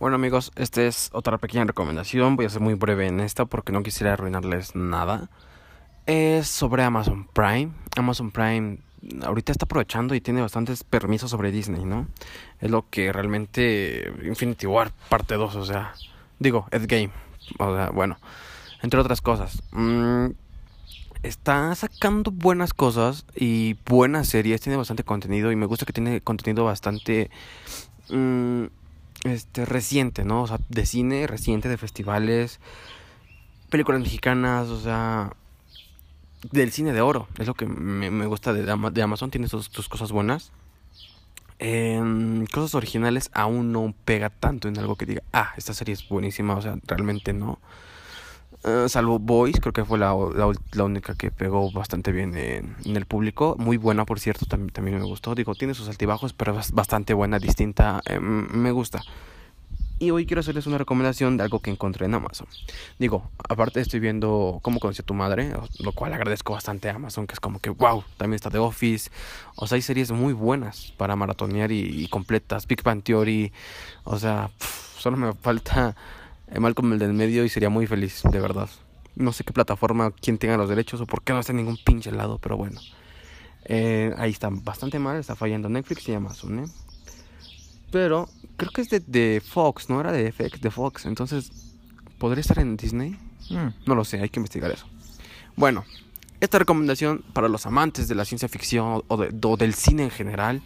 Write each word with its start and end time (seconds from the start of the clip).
Bueno 0.00 0.16
amigos, 0.16 0.50
esta 0.56 0.80
es 0.80 1.10
otra 1.12 1.36
pequeña 1.36 1.64
recomendación, 1.64 2.34
voy 2.34 2.46
a 2.46 2.48
ser 2.48 2.62
muy 2.62 2.72
breve 2.72 3.06
en 3.06 3.20
esta 3.20 3.44
porque 3.44 3.70
no 3.70 3.82
quisiera 3.82 4.14
arruinarles 4.14 4.74
nada. 4.74 5.28
Es 6.06 6.48
sobre 6.48 6.84
Amazon 6.84 7.28
Prime. 7.34 7.72
Amazon 7.98 8.30
Prime 8.30 8.78
ahorita 9.22 9.52
está 9.52 9.66
aprovechando 9.66 10.14
y 10.14 10.22
tiene 10.22 10.40
bastantes 10.40 10.84
permisos 10.84 11.30
sobre 11.30 11.52
Disney, 11.52 11.84
¿no? 11.84 12.08
Es 12.62 12.70
lo 12.70 12.88
que 12.88 13.12
realmente 13.12 14.10
Infinity 14.24 14.66
War 14.66 14.90
parte 15.10 15.34
2, 15.34 15.54
o 15.56 15.66
sea, 15.66 15.92
digo, 16.38 16.66
Endgame, 16.70 17.10
o 17.58 17.76
sea, 17.76 17.90
bueno, 17.90 18.16
entre 18.80 19.00
otras 19.00 19.20
cosas. 19.20 19.62
Mm, 19.72 20.28
está 21.22 21.74
sacando 21.74 22.30
buenas 22.30 22.72
cosas 22.72 23.26
y 23.36 23.76
buenas 23.84 24.28
series, 24.28 24.62
tiene 24.62 24.78
bastante 24.78 25.04
contenido 25.04 25.52
y 25.52 25.56
me 25.56 25.66
gusta 25.66 25.84
que 25.84 25.92
tiene 25.92 26.22
contenido 26.22 26.64
bastante 26.64 27.28
mm, 28.08 28.64
este 29.24 29.64
reciente, 29.64 30.24
¿no? 30.24 30.42
O 30.42 30.46
sea, 30.46 30.58
de 30.68 30.86
cine 30.86 31.26
reciente, 31.26 31.68
de 31.68 31.76
festivales, 31.76 32.60
películas 33.68 34.00
mexicanas, 34.00 34.68
o 34.68 34.80
sea, 34.80 35.32
del 36.52 36.72
cine 36.72 36.92
de 36.92 37.00
oro, 37.00 37.28
es 37.38 37.46
lo 37.46 37.54
que 37.54 37.66
me, 37.66 38.26
gusta 38.26 38.52
de, 38.52 38.62
de, 38.62 39.02
Amazon, 39.02 39.30
tiene 39.30 39.48
sus, 39.48 39.68
cosas 39.88 40.12
buenas. 40.12 40.52
En 41.58 42.46
cosas 42.46 42.74
originales 42.74 43.30
aún 43.34 43.70
no 43.70 43.94
pega 44.06 44.30
tanto 44.30 44.68
en 44.68 44.78
algo 44.78 44.96
que 44.96 45.04
diga, 45.04 45.22
ah, 45.32 45.52
esta 45.58 45.74
serie 45.74 45.92
es 45.92 46.08
buenísima, 46.08 46.56
o 46.56 46.62
sea, 46.62 46.76
realmente 46.86 47.34
no. 47.34 47.58
Eh, 48.64 48.86
salvo 48.88 49.18
Boys, 49.18 49.58
creo 49.60 49.72
que 49.72 49.84
fue 49.84 49.98
la, 49.98 50.14
la, 50.72 50.84
única 50.84 51.14
que 51.14 51.30
pegó 51.30 51.70
bastante 51.72 52.12
bien 52.12 52.36
en, 52.36 52.76
el 52.84 53.06
público. 53.06 53.56
Muy 53.58 53.78
buena, 53.78 54.04
por 54.04 54.20
cierto, 54.20 54.46
también, 54.46 54.70
también 54.70 54.98
me 54.98 55.04
gustó. 55.04 55.34
Digo, 55.34 55.54
tiene 55.54 55.74
sus 55.74 55.88
altibajos, 55.88 56.32
pero 56.32 56.58
es 56.58 56.72
bastante 56.72 57.14
buena, 57.14 57.38
distinta. 57.38 58.02
Eh, 58.06 58.20
me 58.20 58.70
gusta. 58.72 59.02
Y 60.02 60.12
hoy 60.12 60.24
quiero 60.24 60.40
hacerles 60.40 60.66
una 60.66 60.78
recomendación 60.78 61.36
de 61.36 61.42
algo 61.42 61.60
que 61.60 61.70
encontré 61.70 62.06
en 62.06 62.14
Amazon. 62.14 62.46
Digo, 62.98 63.30
aparte 63.46 63.82
estoy 63.82 64.00
viendo 64.00 64.58
cómo 64.62 64.80
conocí 64.80 65.02
a 65.02 65.04
tu 65.04 65.12
madre, 65.12 65.52
lo 65.78 65.92
cual 65.92 66.14
agradezco 66.14 66.54
bastante 66.54 66.88
a 66.88 66.94
Amazon, 66.94 67.26
que 67.26 67.34
es 67.34 67.40
como 67.40 67.58
que, 67.58 67.68
wow, 67.68 68.02
también 68.16 68.36
está 68.36 68.50
The 68.50 68.56
Office. 68.56 69.10
O 69.56 69.66
sea, 69.66 69.76
hay 69.76 69.82
series 69.82 70.10
muy 70.10 70.32
buenas 70.32 70.94
para 70.96 71.16
maratonear 71.16 71.70
y, 71.70 72.08
completas. 72.08 72.66
Big 72.66 72.82
Bang 72.82 73.02
Theory. 73.02 73.52
O 74.04 74.18
sea, 74.18 74.48
solo 74.98 75.18
me 75.18 75.34
falta 75.34 75.94
Malcolm 76.58 76.92
el 76.92 76.98
del 76.98 77.12
medio 77.12 77.44
y 77.44 77.48
sería 77.48 77.70
muy 77.70 77.86
feliz, 77.86 78.22
de 78.30 78.40
verdad. 78.40 78.68
No 79.14 79.32
sé 79.32 79.44
qué 79.44 79.52
plataforma, 79.52 80.12
quién 80.12 80.38
tenga 80.38 80.56
los 80.56 80.68
derechos 80.68 81.00
o 81.00 81.06
por 81.06 81.22
qué 81.22 81.32
no 81.32 81.40
está 81.40 81.52
en 81.52 81.58
ningún 81.58 81.78
pinche 81.84 82.10
lado, 82.10 82.38
pero 82.38 82.56
bueno. 82.56 82.80
Eh, 83.64 84.14
ahí 84.16 84.30
está 84.30 84.48
bastante 84.50 84.98
mal, 84.98 85.18
está 85.18 85.36
fallando 85.36 85.68
Netflix 85.68 86.08
y 86.08 86.14
Amazon, 86.14 86.60
¿eh? 86.60 86.64
Pero 87.90 88.28
creo 88.56 88.70
que 88.70 88.82
es 88.82 88.88
de, 88.88 89.42
Fox, 89.44 89.90
no 89.90 90.00
era 90.00 90.12
de 90.12 90.32
FX, 90.32 90.60
de 90.60 90.70
Fox. 90.70 91.06
Entonces, 91.06 91.50
¿podría 92.18 92.40
estar 92.40 92.58
en 92.58 92.76
Disney? 92.76 93.18
Mm. 93.50 93.86
No 93.86 93.94
lo 93.94 94.04
sé, 94.04 94.20
hay 94.20 94.28
que 94.28 94.38
investigar 94.38 94.70
eso. 94.70 94.86
Bueno, 95.56 95.84
esta 96.40 96.58
recomendación 96.58 97.24
para 97.32 97.48
los 97.48 97.66
amantes 97.66 98.08
de 98.08 98.14
la 98.14 98.24
ciencia 98.24 98.48
ficción 98.48 98.86
o, 98.86 99.04
o 99.08 99.56
del 99.56 99.74
cine 99.74 100.04
en 100.04 100.10
general, 100.10 100.62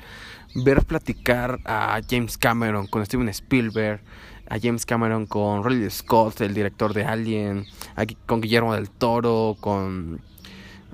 ver 0.54 0.84
platicar 0.84 1.60
a 1.64 2.00
James 2.08 2.38
Cameron 2.38 2.86
con 2.86 3.04
Steven 3.04 3.28
Spielberg, 3.30 4.00
a 4.48 4.58
James 4.60 4.86
Cameron 4.86 5.26
con 5.26 5.64
Ridley 5.64 5.90
Scott, 5.90 6.40
el 6.40 6.54
director 6.54 6.94
de 6.94 7.04
Alien, 7.04 7.66
aquí 7.96 8.16
con 8.26 8.40
Guillermo 8.40 8.74
del 8.74 8.90
Toro, 8.90 9.56
con 9.60 10.20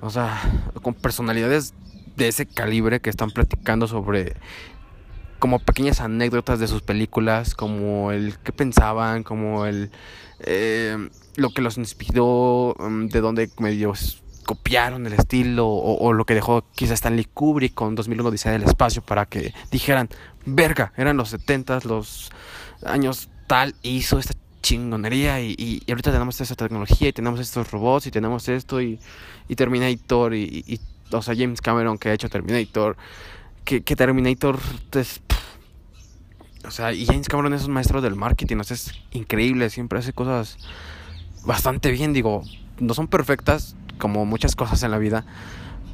o 0.01 0.09
sea, 0.09 0.41
con 0.81 0.93
personalidades 0.93 1.73
de 2.15 2.27
ese 2.27 2.45
calibre 2.45 2.99
que 2.99 3.09
están 3.09 3.31
platicando 3.31 3.87
sobre 3.87 4.35
como 5.39 5.59
pequeñas 5.59 6.01
anécdotas 6.01 6.59
de 6.59 6.67
sus 6.67 6.81
películas, 6.81 7.55
como 7.55 8.11
el 8.11 8.37
que 8.39 8.51
pensaban, 8.51 9.23
como 9.23 9.65
el 9.65 9.91
eh, 10.39 11.09
lo 11.35 11.49
que 11.49 11.61
los 11.61 11.77
inspiró, 11.77 12.75
mm, 12.79 13.07
de 13.07 13.21
dónde 13.21 13.49
medio 13.59 13.93
copiaron 14.45 15.05
el 15.07 15.13
estilo 15.13 15.67
o, 15.67 16.13
lo 16.13 16.25
que 16.25 16.35
dejó 16.35 16.63
quizás 16.75 16.95
Stanley 16.95 17.25
Kubrick 17.25 17.73
con 17.73 17.95
2001 17.95 18.31
Diseño 18.31 18.53
del 18.53 18.67
Espacio 18.67 19.01
para 19.01 19.25
que 19.25 19.53
dijeran, 19.71 20.09
verga, 20.45 20.93
eran 20.97 21.15
los 21.15 21.29
70 21.29 21.79
los 21.85 22.31
años 22.83 23.29
hizo 23.83 24.19
esta 24.19 24.33
chingonería 24.61 25.41
y, 25.41 25.55
y, 25.57 25.83
ahorita 25.89 26.11
tenemos 26.11 26.39
esta 26.39 26.55
tecnología 26.55 27.09
y 27.09 27.13
tenemos 27.13 27.39
estos 27.39 27.71
robots 27.71 28.07
y 28.07 28.11
tenemos 28.11 28.47
esto 28.47 28.81
y, 28.81 28.99
y 29.47 29.55
Terminator 29.55 30.33
y, 30.33 30.63
y, 30.67 30.79
o 31.11 31.21
sea, 31.21 31.35
James 31.35 31.61
Cameron 31.61 31.97
que 31.97 32.09
ha 32.09 32.13
hecho 32.13 32.29
Terminator, 32.29 32.95
que, 33.65 33.81
que 33.81 33.95
Terminator 33.95 34.59
es... 34.93 35.21
O 36.63 36.69
sea, 36.69 36.93
y 36.93 37.05
James 37.07 37.27
Cameron 37.27 37.53
es 37.55 37.65
un 37.65 37.73
maestro 37.73 38.01
del 38.01 38.15
marketing, 38.15 38.57
o 38.57 38.63
sea, 38.63 38.75
es 38.75 38.91
increíble, 39.11 39.69
siempre 39.71 39.97
hace 39.97 40.13
cosas 40.13 40.57
bastante 41.43 41.89
bien, 41.91 42.13
digo, 42.13 42.43
no 42.79 42.93
son 42.93 43.07
perfectas 43.07 43.75
como 43.97 44.25
muchas 44.25 44.55
cosas 44.55 44.83
en 44.83 44.91
la 44.91 44.99
vida, 44.99 45.25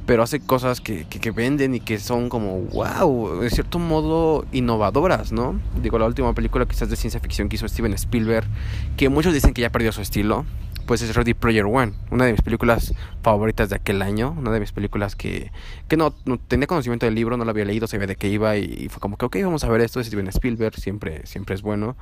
pero 0.08 0.24
hace 0.24 0.40
cosas 0.40 0.80
que, 0.80 1.06
que, 1.06 1.32
venden 1.32 1.76
y 1.76 1.82
que 1.82 2.00
son 2.00 2.30
como, 2.30 2.62
wow, 2.62 3.42
de 3.42 3.50
cierto 3.50 3.78
modo 3.78 4.46
innovadoras, 4.54 5.34
¿no? 5.34 5.60
Digo, 5.84 6.00
la 6.00 6.06
última 6.06 6.34
película 6.34 6.66
quizás 6.66 6.90
de 6.90 6.96
ciencia 6.96 7.20
ficción 7.20 7.50
que 7.50 7.58
hizo 7.58 7.68
Steven 7.68 7.94
Spielberg, 7.94 8.48
que 8.96 9.10
muchos 9.10 9.34
dicen 9.34 9.54
que 9.54 9.62
ya 9.62 9.70
perdió 9.70 9.92
su 9.92 10.00
estilo, 10.00 10.46
pues 10.86 11.02
es 11.02 11.14
Ready 11.14 11.34
Player 11.34 11.66
One, 11.66 11.92
una 12.10 12.24
de 12.24 12.32
mis 12.32 12.42
películas 12.42 12.94
favoritas 13.22 13.70
de 13.70 13.76
aquel 13.76 14.02
año, 14.02 14.34
una 14.40 14.52
de 14.52 14.62
mis 14.62 14.72
películas 14.72 15.18
que, 15.18 15.52
que 15.90 15.98
no, 15.98 16.16
no 16.24 16.38
tenía 16.38 16.68
conocimiento 16.68 17.06
del 17.06 17.14
libro, 17.14 17.36
no 17.36 17.44
lo 17.44 17.52
había 17.52 17.66
leído, 17.66 17.86
sabía 17.86 18.08
de 18.08 18.16
qué 18.16 18.30
iba 18.30 18.56
y, 18.56 18.88
fue 18.88 19.02
como 19.02 19.18
que, 19.18 19.26
ok, 19.26 19.36
vamos 19.44 19.66
a 19.66 19.70
ver 19.70 19.82
esto, 19.82 20.00
es 20.00 20.08
Steven 20.08 20.30
Spielberg, 20.30 20.80
siempre, 20.80 21.28
siempre 21.28 21.54
es 21.54 21.62
bueno. 21.62 21.98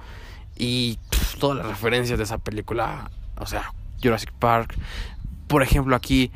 Y 0.55 0.99
todas 1.39 1.57
las 1.57 1.66
referencias 1.66 2.19
de 2.19 2.23
esa 2.23 2.37
película, 2.37 3.09
o 3.39 3.47
sea, 3.47 3.73
Jurassic 4.03 4.31
Park, 4.33 4.75
por 5.47 5.63
ejemplo, 5.63 5.95
aquí 5.95 6.31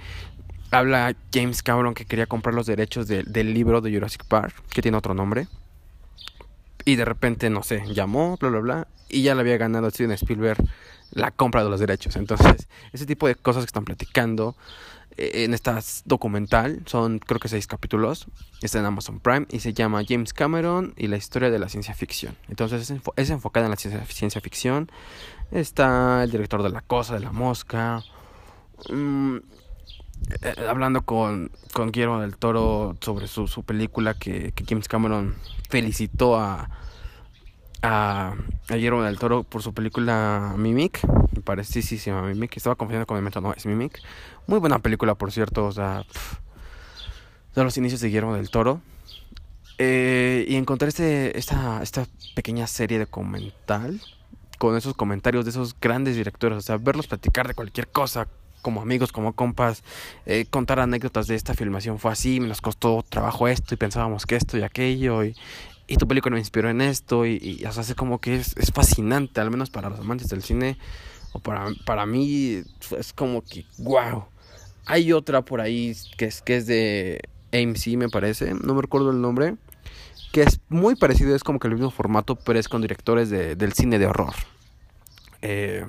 habla 0.72 1.16
James 1.34 1.63
Cameron 1.63 1.94
que 1.94 2.06
quería 2.06 2.25
comprar 2.25 2.56
los 2.56 2.66
derechos 2.66 3.07
del 3.07 3.53
libro 3.53 3.81
de 3.81 3.94
Jurassic 3.94 4.24
Park, 4.25 4.53
que 4.69 4.81
tiene 4.81 4.97
otro 4.97 5.13
nombre. 5.13 5.47
Y 6.85 6.96
de 6.96 7.06
repente, 7.06 7.50
no 7.50 7.63
sé, 7.63 7.84
llamó, 7.94 8.38
bla, 8.38 8.50
bla, 8.50 8.59
bla. 8.59 8.88
Y 9.09 9.24
ya 9.24 9.35
le 9.35 9.41
había 9.41 9.57
ganado 9.57 9.90
Steven 9.90 10.12
Spielberg 10.12 10.57
la 11.12 11.31
compra 11.31 11.63
de 11.63 11.69
los 11.69 11.80
derechos. 11.80 12.16
Entonces, 12.16 12.68
ese 12.94 13.06
tipo 13.06 13.28
de 13.28 13.35
cosas 13.35 13.63
que 13.63 13.68
están 13.68 13.85
platicando 13.85 14.56
eh, 15.18 15.44
en 15.44 15.53
esta 15.53 15.80
documental, 16.06 16.81
son 16.86 17.19
creo 17.19 17.40
que 17.40 17.47
seis 17.47 17.68
capítulos, 17.68 18.28
está 18.62 18.80
en 18.80 18.86
Amazon 18.86 19.19
Prime 19.19 19.46
y 19.50 19.59
se 19.59 19.74
llama 19.74 20.03
James 20.07 20.34
Cameron 20.34 20.94
y 20.97 21.07
la 21.07 21.18
historia 21.18 21.50
de 21.50 21.59
la 21.59 21.69
ciencia 21.69 21.94
ficción. 21.94 22.36
Entonces 22.47 22.91
es, 23.16 23.30
enfocada 23.30 23.66
en 23.66 23.72
la 23.72 23.78
ciencia, 23.78 24.06
ciencia, 24.06 24.41
ficción. 24.41 24.91
Está 25.51 26.24
el 26.24 26.31
director 26.31 26.63
de 26.63 26.69
La 26.69 26.81
Cosa, 26.81 27.16
de 27.16 27.22
la 27.22 27.31
Mosca. 27.31 28.03
Eh, 30.41 30.66
hablando 30.68 31.02
con, 31.02 31.52
con 31.74 31.91
Guillermo 31.91 32.22
del 32.22 32.38
Toro 32.38 32.96
sobre 33.02 33.28
su, 33.28 33.47
su 33.47 33.63
película 33.63 34.13
que, 34.13 34.52
que, 34.52 34.63
James 34.68 34.88
Cameron 34.88 35.35
felicitó 35.69 36.38
a, 36.38 36.69
a, 37.81 38.35
Guillermo 38.69 39.03
del 39.03 39.18
Toro 39.18 39.44
por 39.44 39.63
su 39.63 39.74
película 39.74 40.53
Mimic. 40.56 41.02
Me 41.34 41.41
parece, 41.41 41.81
sí, 41.81 41.97
sí, 41.97 42.12
Mimic. 42.12 42.57
Estaba 42.57 42.75
confiando 42.75 43.07
con 43.07 43.18
el 43.18 43.41
no, 43.41 43.53
es 43.53 43.66
Mimic. 43.66 44.00
Muy 44.46 44.59
buena 44.59 44.80
película, 44.80 45.16
por 45.16 45.31
cierto. 45.31 45.66
O 45.66 45.72
sea, 45.72 46.03
de 47.56 47.63
los 47.63 47.78
inicios 47.78 48.01
de 48.01 48.07
Guillermo 48.07 48.36
del 48.36 48.50
Toro. 48.50 48.81
Eh, 49.78 50.46
y 50.47 50.56
encontré 50.56 50.90
este, 50.90 51.38
esta, 51.38 51.81
esta 51.81 52.06
pequeña 52.36 52.68
serie 52.68 53.00
documental 53.00 54.01
con 54.57 54.75
esos 54.75 54.94
comentarios 54.94 55.46
de 55.46 55.51
esos 55.51 55.75
grandes 55.80 56.16
directores. 56.16 56.57
O 56.57 56.62
sea, 56.62 56.78
verlos 56.78 57.07
platicar 57.07 57.47
de 57.47 57.53
cualquier 57.53 57.88
cosa 57.88 58.28
como 58.62 58.81
amigos, 58.81 59.12
como 59.12 59.34
compas, 59.34 59.84
eh, 60.25 60.46
contar 60.50 60.80
anécdotas 60.80 61.28
de 61.28 61.36
esta 61.36 61.53
filmación 61.53 62.00
fue 62.00 62.12
así, 62.12 62.40
nos 62.40 62.62
costó 62.62 63.03
trabajo 63.08 63.47
esto 63.47 63.74
y 63.74 63.78
pensábamos 63.78 64.25
que 64.25 64.36
esto 64.36 64.58
y 64.58 64.64
aquello 64.64 65.24
y, 65.24 65.36
y 65.88 65.98
tu 65.98 66.07
película 66.07 66.33
me 66.33 66.39
inspiró 66.39 66.69
en 66.69 66.81
esto 66.81 67.25
y, 67.25 67.38
y 67.42 67.66
o 67.66 67.72
sea, 67.72 67.83
es 67.83 67.95
como 67.95 68.19
que 68.19 68.36
es, 68.36 68.56
es, 68.57 68.72
fascinante, 68.72 69.42
al 69.42 69.51
menos 69.51 69.69
para 69.69 69.89
los 69.89 70.00
amantes 70.00 70.30
del 70.30 70.44
cine 70.44 70.78
o 71.33 71.39
para, 71.39 71.68
para 71.86 72.06
mí 72.06 72.62
es 72.98 73.13
como 73.13 73.42
que 73.44 73.66
wow. 73.80 74.25
Hay 74.86 75.13
otra 75.13 75.44
por 75.44 75.62
ahí 75.62 75.95
que 76.18 76.25
es, 76.25 76.42
que 76.42 76.57
es 76.57 76.66
de 76.66 77.22
AMC 77.54 77.98
me 77.98 78.10
parece, 78.10 78.54
no 78.54 78.74
me 78.74 78.81
recuerdo 78.81 79.12
el 79.12 79.22
nombre, 79.22 79.56
que 80.31 80.42
es 80.42 80.60
muy 80.69 80.95
parecido, 80.95 81.36
es 81.36 81.44
como 81.44 81.60
que 81.60 81.68
el 81.68 81.74
mismo 81.74 81.92
formato, 81.92 82.36
pero 82.36 82.60
es 82.60 82.69
con 82.69 82.81
directores 82.81 83.30
de, 83.30 83.56
del 83.56 83.74
cine 83.74 84.00
de 84.00 84.06
horror. 84.06 84.33
Eh, 85.42 85.86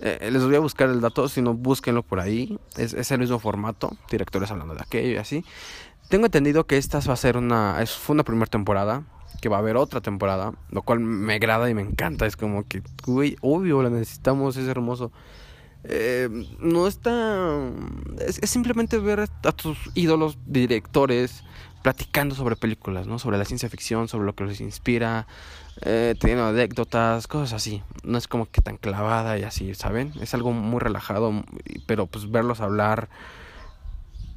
eh, 0.00 0.30
les 0.30 0.44
voy 0.44 0.54
a 0.54 0.60
buscar 0.60 0.88
el 0.88 1.00
dato, 1.00 1.28
si 1.28 1.42
no, 1.42 1.54
búsquenlo 1.54 2.02
por 2.02 2.20
ahí. 2.20 2.58
Es, 2.76 3.10
el 3.10 3.18
mismo 3.18 3.38
formato, 3.38 3.96
directores 4.10 4.50
hablando 4.50 4.74
de 4.74 4.82
aquello 4.82 5.10
y 5.12 5.16
así. 5.16 5.44
Tengo 6.08 6.26
entendido 6.26 6.66
que 6.66 6.76
esta 6.76 7.00
va 7.00 7.14
a 7.14 7.16
ser 7.16 7.36
una. 7.36 7.82
Es, 7.82 7.92
fue 7.92 8.14
una 8.14 8.24
primera 8.24 8.46
temporada, 8.46 9.02
que 9.40 9.48
va 9.48 9.56
a 9.56 9.60
haber 9.60 9.76
otra 9.76 10.00
temporada, 10.00 10.52
lo 10.70 10.82
cual 10.82 11.00
me 11.00 11.34
agrada 11.34 11.68
y 11.68 11.74
me 11.74 11.82
encanta. 11.82 12.26
Es 12.26 12.36
como 12.36 12.66
que, 12.66 12.82
uy, 13.06 13.36
obvio, 13.40 13.82
la 13.82 13.90
necesitamos, 13.90 14.56
es 14.56 14.68
hermoso. 14.68 15.12
Eh, 15.84 16.28
no 16.58 16.86
está... 16.86 17.70
Es, 18.18 18.40
simplemente 18.50 18.98
ver 18.98 19.20
a 19.20 19.52
tus 19.52 19.78
ídolos 19.94 20.38
directores 20.46 21.44
platicando 21.82 22.34
sobre 22.34 22.56
películas, 22.56 23.06
¿no? 23.06 23.18
Sobre 23.18 23.38
la 23.38 23.44
ciencia 23.44 23.68
ficción, 23.68 24.08
sobre 24.08 24.26
lo 24.26 24.34
que 24.34 24.44
les 24.44 24.60
inspira, 24.60 25.26
eh, 25.82 26.14
teniendo 26.18 26.46
anécdotas, 26.46 27.26
cosas 27.26 27.52
así. 27.52 27.82
No 28.02 28.18
es 28.18 28.28
como 28.28 28.50
que 28.50 28.60
tan 28.60 28.76
clavada 28.76 29.38
y 29.38 29.44
así, 29.44 29.74
¿saben? 29.74 30.12
Es 30.20 30.34
algo 30.34 30.52
muy 30.52 30.80
relajado, 30.80 31.44
pero 31.86 32.06
pues 32.06 32.30
verlos 32.30 32.60
hablar 32.60 33.08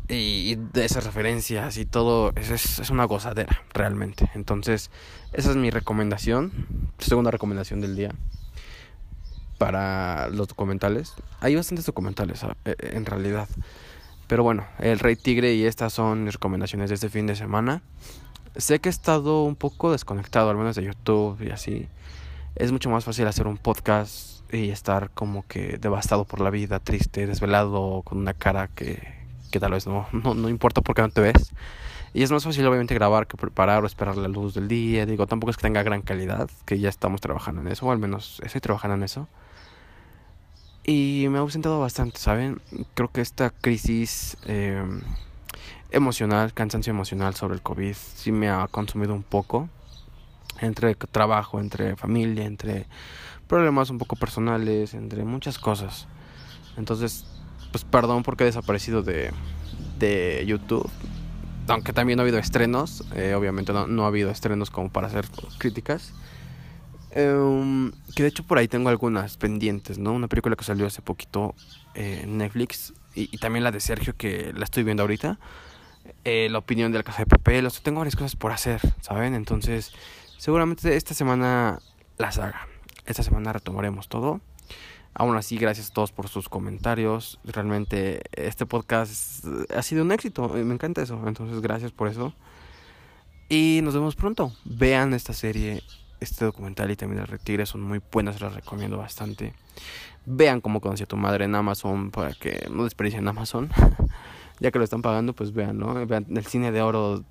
y, 0.08 0.56
de 0.56 0.86
esas 0.86 1.04
referencias 1.06 1.78
y 1.78 1.86
todo 1.86 2.32
es, 2.36 2.80
es, 2.80 2.90
una 2.90 3.06
gozadera 3.06 3.64
realmente. 3.74 4.30
Entonces, 4.36 4.92
esa 5.34 5.50
es 5.52 5.56
mi 5.56 5.72
recomendación, 5.72 6.52
segunda 7.00 7.32
recomendación 7.32 7.82
del 7.82 7.96
día 7.96 8.12
para 9.62 10.28
los 10.30 10.48
documentales. 10.48 11.13
Hay 11.40 11.56
bastantes 11.56 11.86
documentales 11.86 12.44
ah, 12.44 12.58
eh, 12.66 12.75
en 12.94 13.06
realidad. 13.06 13.48
Pero 14.25 14.42
bueno, 14.42 14.66
El 14.80 14.98
Rey 14.98 15.16
Tigre 15.16 15.54
y 15.54 15.66
estas 15.66 15.94
son 15.94 16.24
mis 16.24 16.34
recomendaciones 16.34 16.90
de 16.90 16.96
este 16.96 17.10
fin 17.10 17.28
de 17.28 17.36
semana. 17.36 17.84
Sé 18.56 18.80
que 18.80 18.90
he 18.90 18.92
estado 18.92 19.44
un 19.44 19.56
poco 19.56 19.92
desconectado, 19.92 20.50
al 20.50 20.58
menos 20.58 20.75
de 20.75 20.84
YouTube 20.84 21.40
y 21.44 21.52
así. 21.52 21.88
Es 22.56 22.72
mucho 22.72 22.90
más 22.90 23.06
fácil 23.06 23.28
hacer 23.28 23.46
un 23.46 23.58
podcast 23.58 24.52
y 24.52 24.72
estar 24.72 25.12
como 25.12 25.46
que 25.46 25.78
devastado 25.78 26.25
por 26.25 26.42
la 26.42 26.50
vida, 26.50 26.80
triste, 26.80 27.28
desvelado, 27.28 28.02
con 28.02 28.18
una 28.18 28.34
cara 28.34 28.68
que, 28.68 29.14
que 29.52 29.60
tal 29.60 29.74
vez 29.74 29.86
no, 29.86 30.07
no, 30.12 30.34
no 30.34 30.50
importa 30.50 30.81
porque 30.81 31.04
no 31.04 31.10
te 31.10 31.22
ves. 31.22 31.54
Y 32.16 32.24
es 32.24 32.31
más 32.31 32.44
fácil 32.44 32.66
obviamente 32.66 32.96
grabar 32.96 33.28
que 33.28 33.38
preparar 33.38 33.84
o 33.84 33.86
esperar 33.86 34.18
la 34.18 34.28
luz 34.28 34.56
del 34.56 34.68
día. 34.68 35.06
Digo, 35.06 35.28
tampoco 35.28 35.52
es 35.52 35.57
que 35.57 35.62
tenga 35.62 35.84
gran 35.84 36.02
calidad, 36.02 36.50
que 36.66 36.80
ya 36.80 36.90
estamos 36.90 37.22
trabajando 37.22 37.62
en 37.62 37.68
eso, 37.68 37.86
o 37.86 37.92
al 37.92 38.00
menos 38.00 38.42
estoy 38.44 38.60
trabajando 38.60 38.96
en 38.96 39.04
eso. 39.04 39.28
Y 40.86 41.28
me 41.30 41.38
ha 41.38 41.42
ausentado 41.42 41.80
bastante, 41.80 42.18
¿saben? 42.18 42.60
Creo 42.95 43.12
que 43.12 43.22
esta 43.22 43.51
crisis 43.51 44.38
eh, 44.45 44.83
emocional, 45.92 46.54
cansancio 46.54 46.92
emocional 46.92 47.36
sobre 47.36 47.56
el 47.56 47.62
COVID, 47.62 47.94
sí 47.94 48.31
me 48.31 48.50
ha 48.50 48.68
consumido 48.68 49.13
un 49.13 49.24
poco. 49.24 49.69
Entre 50.60 50.95
trabajo, 50.95 51.60
entre 51.60 51.95
familia, 51.95 52.45
entre 52.45 52.86
problemas 53.48 53.89
un 53.89 53.98
poco 53.98 54.16
personales, 54.16 54.94
entre 54.94 55.24
muchas 55.24 55.60
cosas. 55.60 56.07
Entonces, 56.78 57.25
pues 57.72 57.83
perdón 57.83 58.24
porque 58.24 58.44
he 58.44 58.48
desaparecido 58.48 59.01
de, 59.01 59.31
de 60.00 60.44
YouTube. 60.48 60.89
Aunque 61.68 61.94
también 61.94 62.19
ha 62.19 62.24
habido 62.24 62.38
estrenos, 62.38 63.04
eh, 63.16 63.33
obviamente 63.36 63.72
no, 63.72 63.88
no, 63.88 64.04
ha 64.04 64.07
habido 64.07 64.30
estrenos 64.31 64.69
como 64.72 64.89
para 64.89 65.07
hacer 65.07 65.25
críticas. 65.57 66.13
Eh, 67.13 67.92
que 68.16 68.24
de 68.24 68.30
hecho 68.30 68.44
por 68.44 68.58
ahí 68.58 68.68
tengo 68.68 68.90
algunas 68.90 69.38
pendientes, 69.38 69.98
¿no? 69.98 70.13
Una 70.13 70.28
película 70.28 70.56
que 70.56 70.63
salió 70.63 70.88
hace 70.88 71.02
poquito 71.02 71.56
en 71.94 72.38
Netflix 72.38 72.94
y, 73.16 73.38
también 73.38 73.63
la 73.63 73.72
de 73.72 73.80
Sergio 73.80 74.16
que 74.16 74.54
la 74.56 74.63
estoy 74.63 74.84
viendo 74.84 75.04
ahorita. 75.04 75.38
Eh, 76.24 76.48
la 76.50 76.58
opinión 76.58 76.92
de 76.92 76.98
la 76.98 77.04
casa 77.04 77.19
de 77.19 77.25
papel, 77.25 77.66
o 77.66 77.72
tengo 77.72 78.00
varias 78.00 78.16
cosas 78.16 78.36
por 78.36 78.52
hacer, 78.52 78.81
¿saben? 79.02 79.36
Entonces, 79.36 79.92
seguramente 80.38 80.96
esta 80.96 81.13
semana 81.13 81.80
las 82.18 82.38
haga. 82.38 82.68
Esta 83.06 83.24
semana 83.24 83.54
retomaremos 83.54 84.07
todo. 84.07 84.42
Aún 85.14 85.36
así, 85.36 85.57
gracias 85.57 85.90
a 85.90 85.94
todos 85.94 86.12
por 86.12 86.30
sus 86.30 86.48
comentarios. 86.48 87.40
Realmente 87.44 88.22
este 88.31 88.66
podcast 88.66 89.46
ha 89.75 89.81
sido 89.81 90.04
un 90.04 90.12
éxito. 90.12 90.48
Me 90.50 90.74
encanta 90.74 91.02
eso. 91.02 91.22
Entonces, 91.28 91.60
gracias 91.62 91.92
por 91.92 92.07
eso. 92.07 92.34
Y 93.50 93.81
nos 93.84 93.94
vemos 93.94 94.16
pronto. 94.16 94.54
Vean 94.64 95.14
esta 95.14 95.34
serie, 95.34 95.84
este 96.21 96.45
documental 96.45 96.89
y 96.91 96.95
también 96.95 97.21
el 97.21 97.27
Retire. 97.27 97.65
Son 97.65 97.81
muy 97.81 98.01
buenas, 98.12 98.39
las 98.39 98.56
recomiendo 98.56 98.97
bastante. 98.97 99.53
Vean 100.25 100.62
cómo 100.62 100.79
conocí 100.79 101.03
a 101.03 101.07
tu 101.07 101.18
madre 101.18 101.45
en 101.45 101.56
Amazon 101.56 102.12
para 102.12 102.33
que 102.33 102.69
no 102.71 102.85
desperdicien 102.85 103.27
Amazon. 103.27 103.69
ya 104.62 104.71
que 104.71 104.77
lo 104.77 104.85
están 104.85 105.01
pagando, 105.01 105.33
pues 105.33 105.51
vean, 105.51 105.77
¿no? 105.77 106.06
Vean 106.06 106.25
el 106.29 106.45
cine 106.45 106.71
de 106.71 106.81
oro 106.81 107.25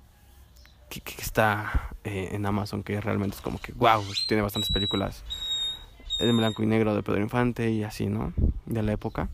que, 0.89 1.01
está 1.17 1.89
eh, 2.03 2.29
en 2.33 2.45
Amazon, 2.45 2.83
que 2.83 2.99
realmente 2.99 3.37
es 3.37 3.41
como 3.41 3.59
que, 3.59 3.71
wow, 3.71 4.03
tiene 4.27 4.43
bastantes 4.43 4.69
películas 4.69 5.23
en 6.19 6.37
blanco 6.37 6.61
y 6.61 6.65
negro 6.65 6.93
de 6.93 7.01
Pedro 7.01 7.21
Infante 7.21 7.71
y 7.71 7.83
así, 7.83 8.07
¿no? 8.07 8.33
De 8.65 8.83
la 8.83 8.91
época. 8.91 9.29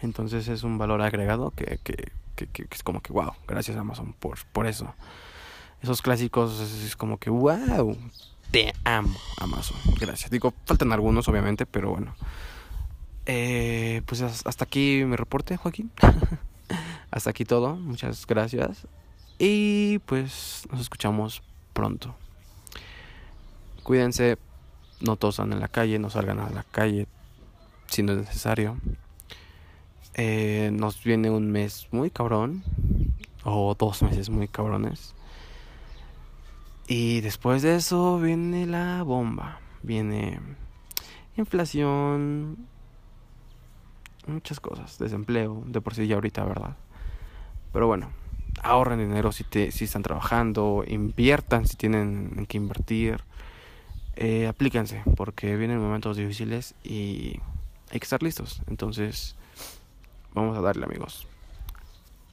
Entonces 0.00 0.48
es 0.48 0.62
un 0.62 0.78
valor 0.78 1.02
agregado 1.02 1.50
que, 1.50 1.78
que, 1.82 2.12
que, 2.34 2.66
es 2.70 2.82
como 2.82 3.00
que, 3.00 3.12
wow, 3.12 3.32
gracias 3.46 3.76
Amazon 3.76 4.14
por, 4.14 4.38
por 4.52 4.66
eso. 4.66 4.94
Esos 5.82 6.02
clásicos 6.02 6.60
es, 6.60 6.96
como 6.96 7.18
que, 7.18 7.30
wow, 7.30 7.96
te 8.52 8.74
amo 8.84 9.18
Amazon, 9.38 9.78
gracias. 9.98 10.30
Digo, 10.30 10.54
faltan 10.66 10.92
algunos 10.92 11.26
obviamente, 11.26 11.66
pero 11.66 11.90
bueno. 11.90 12.14
Eh, 13.26 14.02
pues 14.06 14.20
hasta 14.22 14.64
aquí 14.64 15.02
mi 15.04 15.16
reporte, 15.16 15.56
Joaquín. 15.56 15.90
hasta 17.10 17.30
aquí 17.30 17.44
todo, 17.44 17.74
muchas 17.74 18.26
gracias. 18.26 18.86
Y 19.38 19.98
pues 20.00 20.62
nos 20.70 20.80
escuchamos 20.80 21.42
pronto. 21.72 22.14
Cuídense 23.82 24.38
no 25.00 25.16
tosan 25.16 25.52
en 25.52 25.60
la 25.60 25.68
calle, 25.68 25.98
no 25.98 26.10
salgan 26.10 26.38
a 26.38 26.50
la 26.50 26.62
calle 26.62 27.08
si 27.88 28.02
no 28.02 28.12
es 28.12 28.18
necesario. 28.18 28.76
Eh, 30.14 30.70
nos 30.72 31.02
viene 31.02 31.30
un 31.30 31.50
mes 31.50 31.88
muy 31.90 32.10
cabrón, 32.10 32.62
o 33.44 33.74
dos 33.74 34.02
meses 34.02 34.28
muy 34.30 34.46
cabrones. 34.46 35.14
Y 36.86 37.20
después 37.20 37.62
de 37.62 37.76
eso 37.76 38.18
viene 38.18 38.66
la 38.66 39.02
bomba, 39.02 39.60
viene 39.82 40.40
inflación, 41.36 42.66
muchas 44.26 44.60
cosas, 44.60 44.98
desempleo, 44.98 45.62
de 45.66 45.80
por 45.80 45.94
sí 45.94 46.06
ya 46.06 46.16
ahorita, 46.16 46.44
¿verdad? 46.44 46.76
Pero 47.72 47.86
bueno, 47.86 48.10
ahorren 48.62 48.98
dinero 48.98 49.32
si, 49.32 49.44
te, 49.44 49.70
si 49.70 49.84
están 49.84 50.02
trabajando, 50.02 50.84
inviertan 50.86 51.66
si 51.66 51.76
tienen 51.76 52.46
que 52.46 52.56
invertir 52.56 53.22
eh, 54.14 54.46
aplíquense 54.46 55.02
porque 55.16 55.56
vienen 55.56 55.80
momentos 55.80 56.16
difíciles 56.16 56.74
y 56.84 57.40
hay 57.90 57.98
que 57.98 58.04
estar 58.04 58.22
listos. 58.22 58.62
Entonces, 58.66 59.36
vamos 60.34 60.56
a 60.56 60.60
darle 60.60 60.84
amigos. 60.84 61.26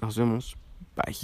Nos 0.02 0.18
vemos. 0.18 0.58
Bye. 0.96 1.16